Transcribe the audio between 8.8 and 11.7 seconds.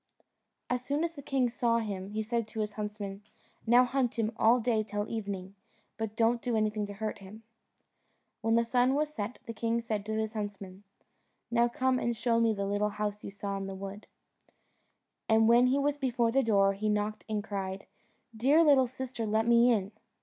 was set the king said to his huntsman, "Now